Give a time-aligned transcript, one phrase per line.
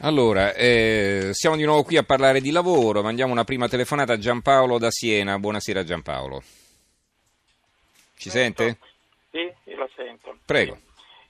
[0.00, 4.18] Allora, eh, siamo di nuovo qui a parlare di lavoro, mandiamo una prima telefonata a
[4.18, 5.38] Giampaolo da Siena.
[5.38, 6.42] Buonasera Giampaolo.
[8.16, 8.78] Ci sente?
[9.30, 10.38] Sì, la sento.
[10.46, 10.78] Prego.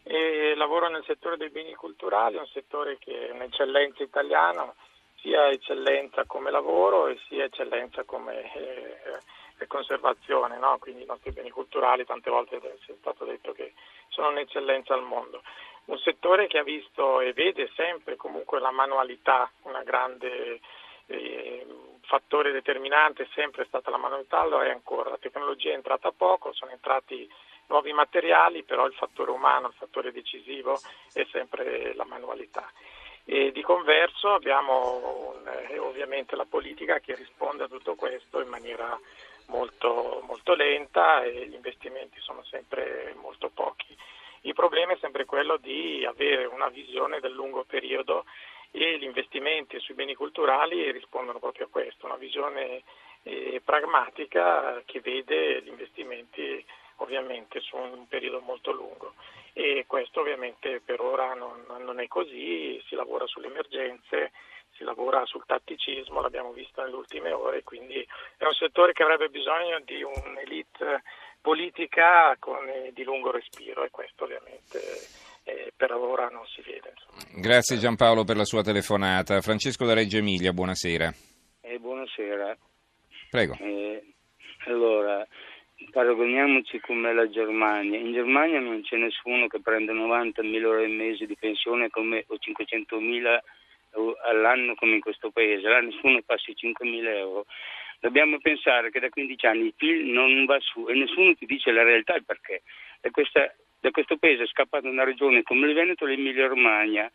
[0.05, 4.73] E lavoro nel settore dei beni culturali, un settore che è un'eccellenza italiana,
[5.21, 10.79] sia eccellenza come lavoro e sia eccellenza come eh, conservazione, no?
[10.79, 13.73] quindi i nostri beni culturali tante volte è stato detto che
[14.09, 15.43] sono un'eccellenza al mondo
[15.87, 20.61] un settore che ha visto e vede sempre comunque la manualità, una grande
[21.07, 21.67] eh,
[22.03, 25.11] fattore determinante, è sempre stata la manualità, lo è ancora.
[25.11, 27.29] La tecnologia è entrata poco, sono entrati
[27.69, 30.79] nuovi materiali, però il fattore umano, il fattore decisivo
[31.13, 32.71] è sempre la manualità.
[33.25, 35.37] E di converso abbiamo
[35.69, 38.99] eh, ovviamente la politica che risponde a tutto questo in maniera
[39.47, 43.97] molto, molto lenta e gli investimenti sono sempre molto pochi.
[44.43, 48.25] Il problema è sempre quello di avere una visione del lungo periodo
[48.71, 52.83] e gli investimenti sui beni culturali rispondono proprio a questo, una visione
[53.23, 56.65] eh, pragmatica che vede gli investimenti
[56.97, 59.15] ovviamente su un periodo molto lungo.
[59.53, 64.33] E questo ovviamente per ora non, non è così, si lavora sulle emergenze,
[64.77, 68.07] si lavora sul tatticismo, l'abbiamo visto nelle ultime ore, quindi
[68.39, 71.03] è un settore che avrebbe bisogno di un'elite
[71.43, 74.81] politica con, eh, di lungo respiro e questo ovviamente
[75.45, 76.95] eh, per ora non si vede.
[76.95, 77.41] Insomma.
[77.41, 79.41] Grazie Giampaolo per la sua telefonata.
[79.43, 81.13] Francesco da Reggio Emilia, buonasera.
[81.61, 82.57] Eh, buonasera.
[83.29, 83.57] Prego.
[83.59, 84.03] Eh,
[84.67, 85.27] allora,
[85.91, 87.99] paragoniamoci come la Germania.
[87.99, 92.37] In Germania non c'è nessuno che prende 90.000 euro al mese di pensione come, o
[92.37, 93.39] 500.000
[94.25, 95.69] all'anno come in questo paese.
[95.69, 97.47] Là nessuno passa i 5.000 euro
[98.03, 101.71] dobbiamo pensare che da 15 anni il PIL non va su e nessuno ti dice
[101.71, 102.63] la realtà il perché.
[103.13, 107.11] Questa, da questo paese è scappata una regione come il Veneto e l'Emilia Romagna.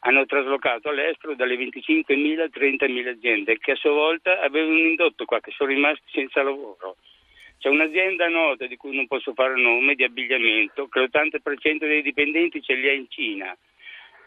[0.00, 5.40] Hanno traslocato all'estero dalle 25.000 a 30.000 aziende che a sua volta avevano indotto qua,
[5.40, 6.96] che sono rimasti senza lavoro.
[7.58, 12.60] C'è un'azienda nota di cui non posso fare nome di abbigliamento che l'80% dei dipendenti
[12.60, 13.56] ce li ha in Cina.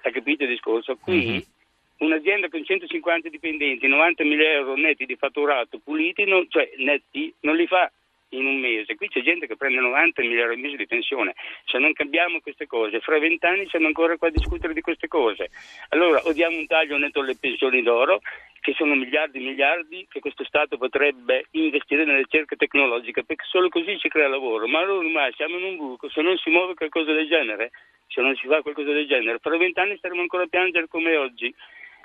[0.01, 0.95] Hai capito il discorso?
[0.95, 1.56] Qui mm-hmm
[1.99, 7.55] un'azienda con 150 dipendenti, 90 mila euro netti di fatturato puliti, non, cioè netti, non
[7.55, 7.91] li fa
[8.29, 8.95] in un mese.
[8.95, 11.33] Qui c'è gente che prende 90 mila euro al mese di pensione.
[11.65, 15.49] Se non cambiamo queste cose, fra vent'anni siamo ancora qua a discutere di queste cose.
[15.89, 18.21] Allora o diamo un taglio netto alle pensioni d'oro,
[18.59, 23.69] che sono miliardi e miliardi che questo Stato potrebbe investire nelle ricerca tecnologica, perché solo
[23.69, 24.67] così si crea lavoro.
[24.67, 27.71] Ma allora ormai siamo in un buco, se non si muove qualcosa del genere,
[28.07, 31.53] se non si fa qualcosa del genere, fra vent'anni staremo ancora a piangere come oggi.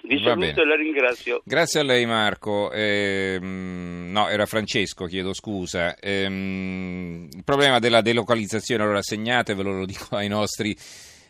[0.04, 1.42] Vi saluto e la ringrazio.
[1.44, 2.72] Grazie a lei Marco.
[2.72, 5.96] Ehm, no, era Francesco, chiedo scusa.
[6.00, 10.76] Ehm, il problema della delocalizzazione, allora segnatevelo, lo dico ai nostri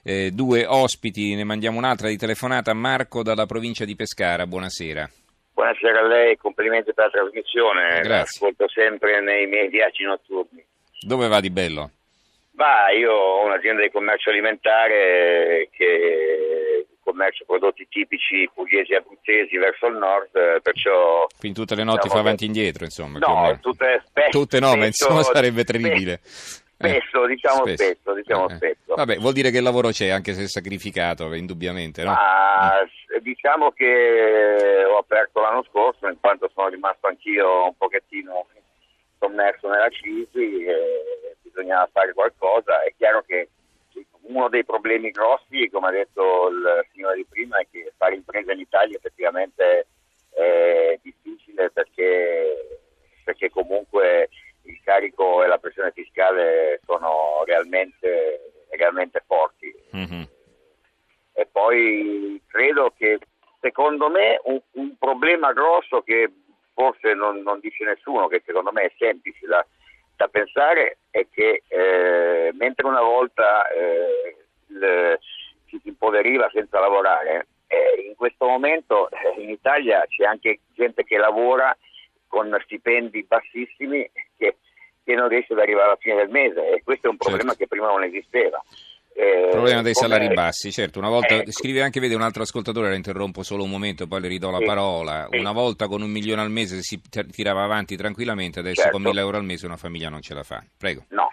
[0.05, 2.73] eh, due ospiti, ne mandiamo un'altra di telefonata.
[2.73, 5.11] Marco dalla provincia di Pescara, buonasera.
[5.53, 8.01] Buonasera a lei, complimenti per la trasmissione.
[8.01, 8.47] Grazie.
[8.47, 10.65] Ascolto sempre nei miei viaggi notturni.
[11.01, 11.91] Dove va di bello?
[12.53, 16.72] Ma io ho un'azienda di commercio alimentare che
[17.03, 21.27] commercio prodotti tipici pugliesi e abruzzesi verso il nord, eh, perciò...
[21.39, 23.19] Quindi tutte le notti diciamo fa avanti e indietro, insomma.
[23.19, 26.21] No, tutte, spesso, Tutte no, ma spesso- insomma sarebbe terribile.
[26.23, 28.57] Spesso, diciamo spesso, diciamo Eh, eh.
[28.57, 28.95] spesso.
[28.97, 32.11] Vabbè, vuol dire che il lavoro c'è, anche se sacrificato, indubbiamente, no?
[32.11, 38.47] Ma s- diciamo che ho aperto l'anno scorso, in quanto sono rimasto anch'io un pochettino
[39.21, 42.83] sommerso nella crisi, e bisognava fare qualcosa.
[42.83, 43.49] È chiaro che
[44.23, 48.53] uno dei problemi grossi, come ha detto il signore di prima, è che fare impresa
[48.53, 49.87] in Italia effettivamente
[50.31, 52.81] è difficile perché,
[53.25, 54.29] perché comunque
[54.65, 60.29] il carico e la pressione fiscale sono realmente, realmente forti Mhm.
[61.35, 63.19] e poi credo che
[63.61, 66.33] secondo me un, un problema grosso che
[66.75, 69.67] forse non, non dice nessuno, che secondo me è semplice da,
[70.23, 74.37] da pensare, è che eh, mentre una volta eh,
[74.69, 75.19] il-
[75.67, 81.03] ci si impoveriva senza lavorare, eh, in questo momento eh, in Italia c'è anche gente
[81.05, 81.77] che lavora
[82.29, 84.57] con stipendi bassissimi che,
[85.05, 87.59] che non riesce ad arrivare alla fine del mese e questo è un problema Certo.
[87.59, 88.63] che prima non esisteva.
[89.15, 91.53] Eh, Il problema dei come- salari bassi, certo, una volta, Ecco.
[91.53, 94.59] scrive anche, vede un altro ascoltatore, la interrompo solo un momento, poi le ridò la
[94.59, 95.37] Sì, parola, sì.
[95.39, 97.01] una volta con un milione al mese si
[97.31, 98.97] tirava avanti tranquillamente, adesso Certo.
[98.97, 100.65] con mille euro al mese una famiglia non ce la fa.
[100.79, 101.29] Prego, No,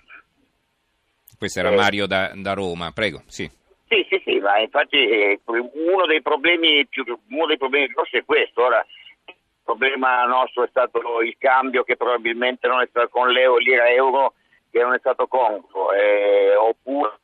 [1.37, 1.75] questo era Eh.
[1.75, 3.49] Mario da, da Roma, prego, sì.
[3.87, 8.25] Sì, sì, sì, ma infatti eh, uno dei problemi più uno dei problemi grossi è
[8.25, 8.63] questo.
[8.65, 8.85] Ora,
[9.25, 13.89] il problema nostro è stato il cambio che probabilmente non è stato con l'euro, l'ira
[13.89, 14.33] euro
[14.69, 17.17] che non è stato congruo, eh, oppure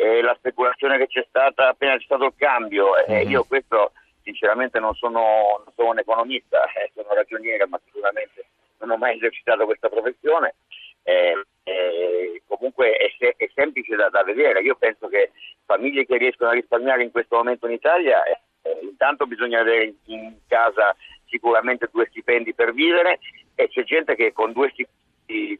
[0.00, 2.96] eh, la speculazione che c'è stata appena c'è stato il cambio.
[3.04, 3.30] Eh, Mhm.
[3.30, 3.92] Io questo
[4.22, 8.46] sinceramente non sono, non sono un economista, eh, sono ragioniere, ma sicuramente
[8.78, 10.54] non ho mai esercitato questa professione.
[11.02, 14.60] Eh, eh, comunque è, se- è semplice da, da vedere.
[14.60, 15.32] Io penso che
[15.66, 18.38] famiglie che riescono a risparmiare in questo momento in Italia, eh,
[18.82, 23.20] intanto bisogna avere in, casa sicuramente due stipendi per vivere
[23.54, 24.98] e c'è gente che con due stipendi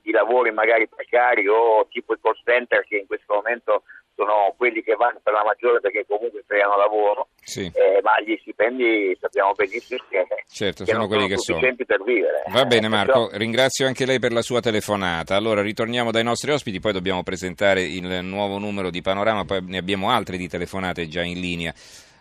[0.02, 3.84] di lavori magari precari o tipo i call center che in questo momento
[4.20, 7.64] sono quelli che vanno per la maggiore perché comunque creano lavoro, Sì.
[7.72, 11.56] eh, ma gli stipendi sappiamo benissimo che, Certo, che sono quelli sono che sono.
[11.58, 12.42] sufficienti per vivere.
[12.48, 15.36] Va bene Eh, Marco, perciò- ringrazio anche lei per la sua telefonata.
[15.36, 19.78] Allora ritorniamo dai nostri ospiti, poi dobbiamo presentare il nuovo numero di Panorama, poi ne
[19.78, 21.72] abbiamo altre di telefonate già in linea.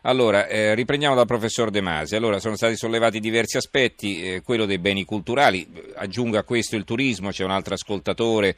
[0.04, 2.16] Allora, eh, riprendiamo dal professor De Masi.
[2.16, 6.86] Allora, sono stati sollevati diversi aspetti, eh, quello dei beni culturali, aggiungo a questo il
[6.86, 8.56] turismo, c'è un altro ascoltatore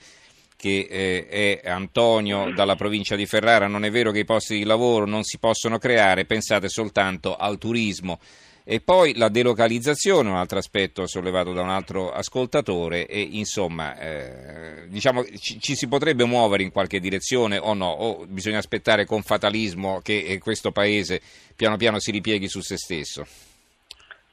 [0.62, 4.64] che eh, è Antonio dalla provincia di Ferrara, non è vero che i posti di
[4.64, 8.20] lavoro non si possono creare, pensate soltanto al turismo.
[8.64, 14.88] E poi la delocalizzazione, un altro aspetto sollevato da un altro ascoltatore, e insomma, eh,
[14.88, 17.90] diciamo, ci, ci si potrebbe muovere in qualche direzione o no?
[17.90, 21.20] O bisogna aspettare con fatalismo che eh, questo paese
[21.56, 23.26] piano piano si ripieghi su se stesso?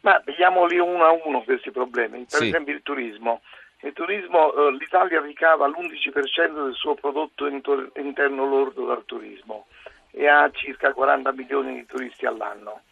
[0.02, 2.26] Ma vediamoli uno a uno questi problemi.
[2.28, 2.48] Per Sì.
[2.48, 3.40] esempio il turismo.
[3.80, 9.66] Il turismo, eh, l'Italia ricava l'11% del suo prodotto intor- interno lordo dal turismo
[10.10, 12.82] e ha circa 40 milioni di turisti all'anno.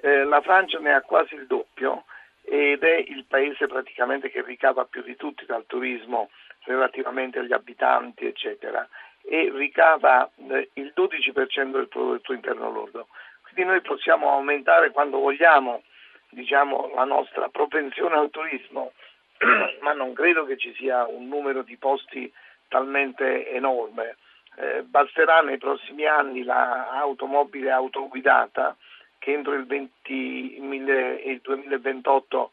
[0.00, 2.04] Eh, la Francia ne ha quasi il doppio
[2.42, 6.30] ed è il paese praticamente che ricava più di tutti dal turismo
[6.64, 8.88] relativamente agli abitanti, eccetera,
[9.22, 13.08] e ricava eh, il 12% del prodotto interno lordo.
[13.42, 15.82] Quindi noi possiamo aumentare quando vogliamo
[16.30, 18.92] diciamo, la nostra propensione al turismo,
[19.80, 22.30] ma non credo che ci sia un numero di posti
[22.68, 24.16] talmente enorme.
[24.56, 28.76] Eh, basterà nei prossimi anni l'automobile autoguidata
[29.18, 32.50] che entro il, 20, mille- il 2028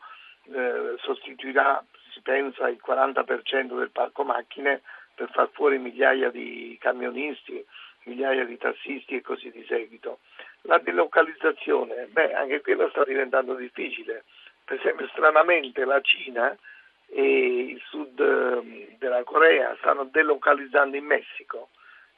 [0.54, 4.81] eh, sostituirà, si pensa, il 40% del parco macchine
[5.16, 7.66] per far fuori migliaia di camionisti,
[8.04, 10.19] migliaia di tassisti e così di seguito.
[10.62, 14.24] La delocalizzazione, beh, anche quella sta diventando difficile.
[14.63, 16.56] Per esempio, stranamente la Cina
[17.09, 21.69] e il sud eh, della Corea stanno delocalizzando in Messico.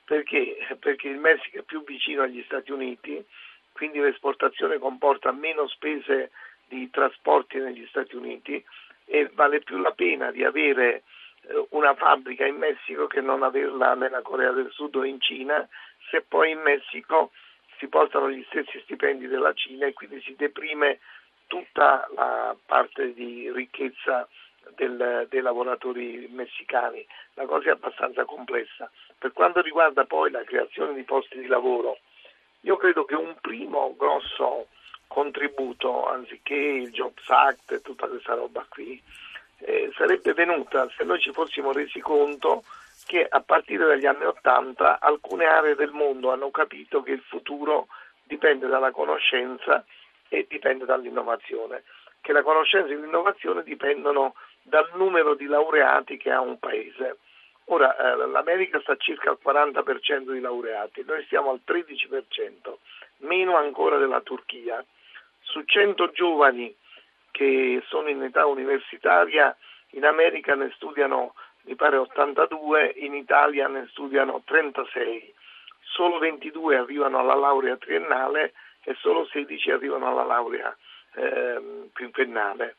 [0.03, 0.57] Perché?
[0.79, 3.23] Perché il Messico è più vicino agli Stati Uniti,
[3.71, 6.31] quindi l'esportazione comporta meno spese
[6.67, 8.63] di trasporti negli Stati Uniti
[9.05, 11.03] e vale più la pena di avere
[11.43, 15.67] eh, una fabbrica in Messico che non averla nella Corea del Sud o in Cina,
[16.09, 17.31] se poi in Messico
[17.77, 20.99] si portano gli stessi stipendi della Cina e quindi si deprime
[21.47, 24.27] tutta la parte di ricchezza
[24.87, 27.05] del- dei lavoratori messicani.
[27.33, 28.89] La cosa è abbastanza complessa.
[29.17, 31.99] Per quanto riguarda poi la creazione di posti di lavoro,
[32.61, 34.67] io credo che un primo grosso
[35.07, 39.01] contributo, anziché il Jobs Act e tutta questa roba qui,
[39.59, 42.63] eh, sarebbe venuta se noi ci fossimo resi conto
[43.05, 47.87] che a partire dagli anni Ottanta alcune aree del mondo hanno capito che il futuro
[48.23, 49.83] dipende dalla conoscenza
[50.29, 51.83] e dipende dall'innovazione,
[52.21, 54.35] che la conoscenza e l'innovazione dipendono
[54.69, 57.17] dal numero di laureati che ha un paese.
[57.65, 62.75] Ora eh, l'America sta circa al 40% di laureati, noi stiamo al 13%,
[63.17, 64.83] meno ancora della Turchia.
[65.41, 66.73] Su 100 giovani
[67.31, 69.55] che sono in età universitaria,
[69.91, 71.33] in America ne studiano
[71.63, 75.33] mi pare 82, in Italia ne studiano 36,
[75.81, 80.75] solo 22 arrivano alla laurea triennale e solo 16 arrivano alla laurea
[81.15, 82.77] ehm, quinquennale.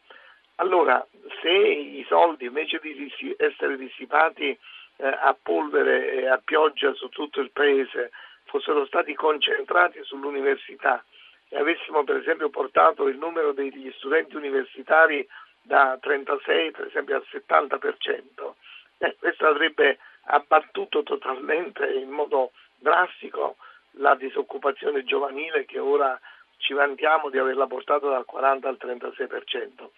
[0.56, 1.06] Allora,
[1.40, 4.56] se i soldi invece di essere dissipati
[4.97, 8.11] eh, a polvere e a pioggia su tutto il paese
[8.44, 11.04] fossero stati concentrati sull'università
[11.49, 15.26] e avessimo per esempio portato il numero degli studenti universitari
[15.62, 18.54] da 36 per esempio al 70%,
[18.99, 23.56] eh, questo avrebbe abbattuto totalmente in modo drastico
[23.94, 26.18] la disoccupazione giovanile che ora
[26.59, 29.88] ci vantiamo di averla portata dal 40 al 36%.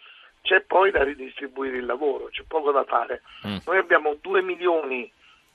[0.42, 3.22] C'è poi da ridistribuire il lavoro, c'è poco da fare.
[3.46, 3.58] Mm.
[3.64, 5.10] Noi abbiamo 2 milioni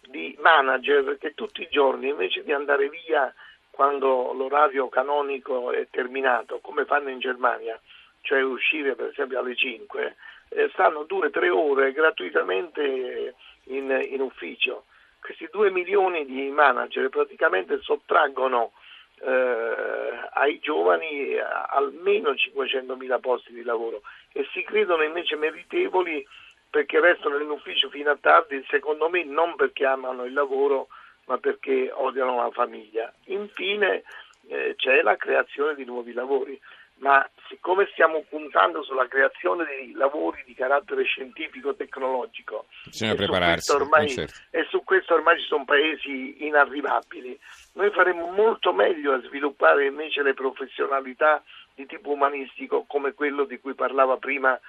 [0.08, 3.34] di manager che tutti i giorni invece di andare via
[3.70, 7.80] quando l'orario canonico è terminato, come fanno in Germania,
[8.22, 10.16] cioè uscire per esempio alle 5,
[10.50, 14.86] eh, stanno due o tre ore gratuitamente in, in ufficio.
[15.22, 18.72] Questi due milioni di manager praticamente sottraggono
[19.20, 21.36] eh, ai giovani
[21.70, 26.26] almeno 500.000 posti di lavoro e si credono invece meritevoli
[26.70, 30.88] perché restano in ufficio fino a tardi, secondo me non perché amano il lavoro
[31.26, 33.12] ma perché odiano la famiglia.
[33.26, 34.04] Infine
[34.48, 36.60] eh, c'è la creazione di nuovi lavori
[37.00, 44.10] ma siccome stiamo puntando sulla creazione di lavori di carattere scientifico-tecnologico bisogna prepararsi ormai, eh,
[44.10, 44.34] certo.
[44.52, 47.40] e su questo ormai ci sono paesi inarrivabili,
[47.74, 51.44] noi faremo molto meglio a sviluppare invece le professionalità
[51.76, 54.60] di tipo umanistico come quello di cui parlava prima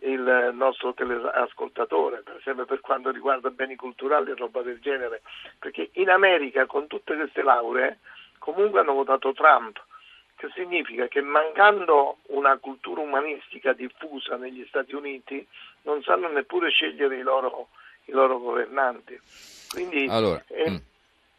[0.00, 5.22] il nostro teleascoltatore, per esempio per quanto riguarda beni culturali e roba del genere,
[5.58, 7.98] perché in America con tutte queste lauree
[8.38, 9.82] comunque hanno votato Trump
[10.36, 15.44] che significa che mancando una cultura umanistica diffusa negli Stati Uniti
[15.82, 17.68] non sanno neppure scegliere i loro,
[18.04, 19.18] i loro governanti.
[19.72, 20.76] Quindi allora, è, mm.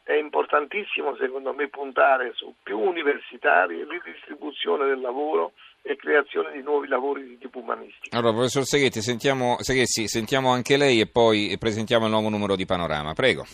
[0.04, 6.88] è, importantissimo secondo me puntare su più universitari, ridistribuzione del lavoro e creazione di nuovi
[6.88, 8.18] lavori di tipo umanistico.
[8.18, 12.66] Allora, professor Seghetti, sentiamo, Seghezzi, sentiamo anche lei e poi presentiamo il nuovo numero di
[12.66, 13.14] Panorama.
[13.14, 13.46] Prego.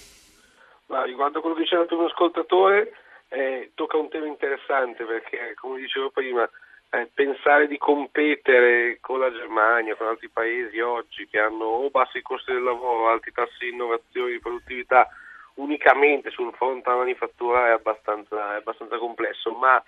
[0.88, 2.94] Ma riguardo quello che diceva il primo ascoltatore,
[3.34, 6.48] eh, tocca un tema interessante perché, come dicevo prima,
[6.92, 12.22] eh, pensare di competere con la Germania, con altri paesi oggi che hanno o bassi
[12.22, 15.10] costi del lavoro, alti tassi di innovazione, di produttività,
[15.56, 19.84] unicamente sul fronte della manifattura è abbastanza, è abbastanza complesso, ma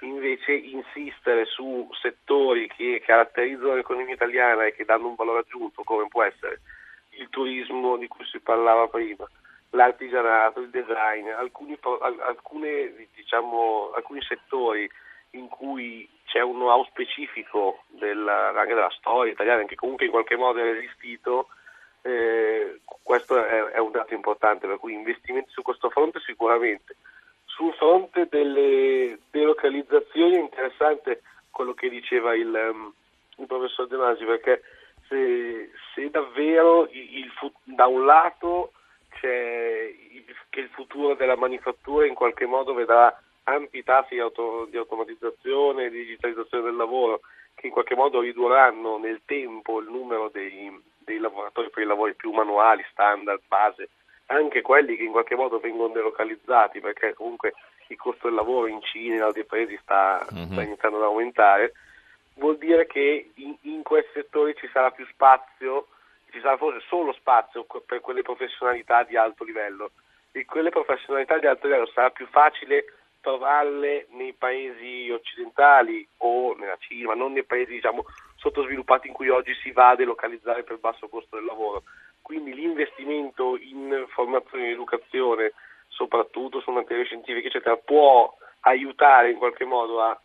[0.00, 6.08] invece insistere su settori che caratterizzano l'economia italiana e che danno un valore aggiunto, come
[6.08, 6.60] può essere
[7.18, 9.28] il turismo di cui si parlava prima,
[9.70, 11.78] l'artigianato, il design, alcuni,
[12.20, 14.88] alcune, diciamo, alcuni settori
[15.30, 20.36] in cui c'è un know-how specifico della, anche della storia italiana, che comunque in qualche
[20.36, 21.48] modo è resistito,
[22.02, 26.96] eh, questo è, è, un dato importante, per cui investimenti su questo fronte sicuramente.
[27.44, 32.92] Sul fronte delle delocalizzazioni è interessante quello che diceva il, um,
[33.38, 34.62] il professor De Masi, perché
[35.08, 37.32] se, se davvero il, il,
[37.64, 38.72] da un lato
[39.24, 44.76] il, che il futuro della manifattura in qualche modo vedrà ampi tassi di, auto, di
[44.76, 47.20] automatizzazione e di digitalizzazione del lavoro
[47.54, 52.14] che in qualche modo ridurranno nel tempo il numero dei, dei lavoratori per i lavori
[52.14, 53.88] più manuali, standard, base,
[54.26, 57.54] anche quelli che in qualche modo vengono delocalizzati perché comunque
[57.88, 60.50] il costo del lavoro in Cina e in altri paesi sta, mm-hmm.
[60.50, 61.72] sta iniziando ad aumentare,
[62.34, 65.86] vuol dire che in, in questi settori ci sarà più spazio
[66.36, 69.92] ci sarà forse solo spazio per quelle professionalità di alto livello
[70.32, 76.76] e quelle professionalità di alto livello sarà più facile trovarle nei paesi occidentali o nella
[76.78, 78.04] Cina, ma non nei paesi diciamo,
[78.36, 81.84] sottosviluppati in cui oggi si va a delocalizzare per basso costo del lavoro.
[82.20, 85.54] Quindi l'investimento in formazione e educazione,
[85.88, 90.20] soprattutto su materie scientifiche, eccetera, può aiutare in qualche modo a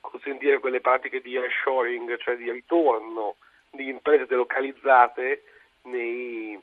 [0.00, 3.36] consentire quelle pratiche di reshoring, cioè di ritorno
[3.70, 5.42] di imprese delocalizzate
[5.82, 6.58] nei,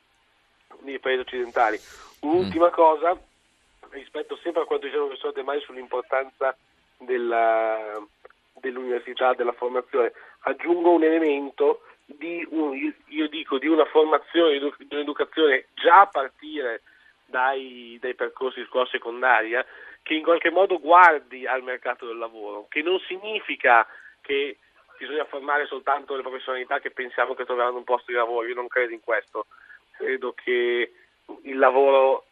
[0.82, 1.80] nei paesi occidentali.
[2.22, 2.72] Un'ultima mm.
[2.72, 3.20] cosa,
[3.90, 6.56] rispetto sempre a quanto diceva il professor De Mai sull'importanza
[6.98, 8.00] della,
[8.54, 10.12] dell'università, della formazione,
[10.42, 16.82] aggiungo un elemento di un, io dico di una formazione, di un'educazione già a partire
[17.26, 19.66] dai, dai percorsi di scuola secondaria
[20.02, 23.86] che in qualche modo guardi al mercato del lavoro, che non significa
[24.22, 24.58] che
[24.98, 28.68] bisogna formare soltanto le professionalità che pensiamo che troveranno un posto di lavoro, io non
[28.68, 29.48] credo in questo,
[29.92, 30.92] credo che
[31.44, 32.25] il lavoro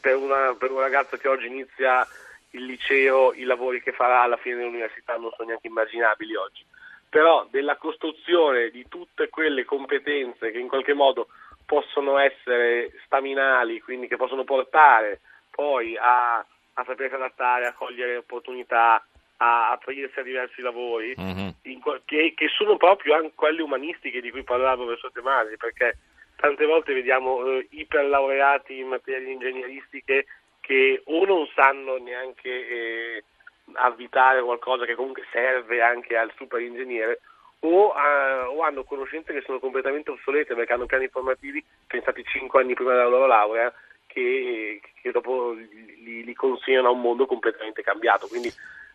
[0.00, 2.06] per, una, per un ragazzo che oggi inizia
[2.50, 6.64] il liceo, i lavori che farà alla fine dell'università non sono neanche immaginabili oggi,
[7.08, 11.28] però della costruzione di tutte quelle competenze che in qualche modo
[11.64, 15.20] possono essere staminali, quindi che possono portare
[15.50, 19.04] poi a, a sapersi adattare, a cogliere opportunità,
[19.42, 21.48] a aprirsi a diversi lavori, mm-hmm.
[21.62, 25.98] in, che, che, sono proprio anche quelle umanistiche di cui parlava professor De Masi, perché
[26.36, 30.26] tante volte vediamo eh, iperlaureati in materie ingegneristiche
[30.60, 33.24] che o non sanno neanche eh,
[33.72, 37.20] avvitare qualcosa che comunque serve anche al super ingegnere,
[37.64, 42.60] o, uh, o, hanno conoscenze che sono completamente obsolete perché hanno piani formativi pensati 5
[42.60, 43.72] anni prima della loro laurea
[44.06, 48.26] che, che dopo li, li, consegnano a un mondo completamente cambiato.
[48.26, 48.52] Quindi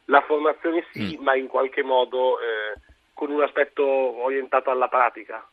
[0.08, 1.24] la formazione sì, mm.
[1.24, 2.80] ma in qualche modo eh,
[3.14, 5.46] con un aspetto orientato alla pratica.